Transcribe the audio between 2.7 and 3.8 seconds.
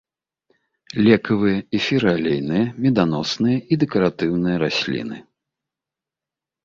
меданосныя і